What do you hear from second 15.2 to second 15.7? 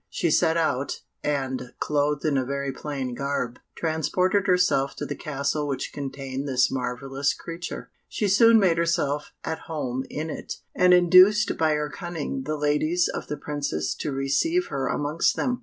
them.